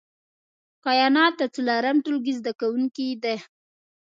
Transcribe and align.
کاينات 0.83 1.33
د 1.37 1.43
څلورم 1.55 1.97
ټولګي 2.03 2.33
زده 2.39 2.51
کوونکې 2.59 3.07
ده 3.23 3.35